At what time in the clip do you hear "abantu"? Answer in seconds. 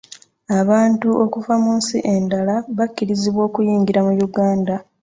0.59-1.07